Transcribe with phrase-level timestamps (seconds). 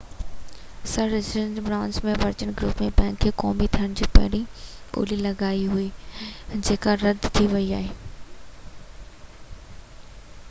[0.91, 4.47] سر Richard Branson جي Virgin group bank کي قومي ٿيڻ کان پهرين
[4.95, 7.93] ٻولي لڳائي هئي جيڪا رد ٿي ويئي هئي